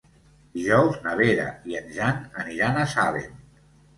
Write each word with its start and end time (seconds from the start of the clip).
Dijous 0.53 0.95
na 1.03 1.11
Vera 1.19 1.43
i 1.73 1.77
en 1.81 1.93
Jan 1.97 2.17
aniran 2.45 2.79
a 2.79 2.87
Salem. 2.97 3.37